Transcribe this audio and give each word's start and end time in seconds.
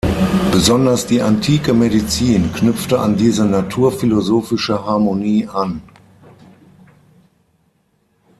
Besonders 0.51 1.05
die 1.05 1.21
antike 1.21 1.75
Medizin 1.75 2.51
knüpfte 2.53 2.99
an 2.99 3.17
diese 3.17 3.45
naturphilosophische 3.45 4.83
Harmonie 4.83 5.47
an. 5.47 5.83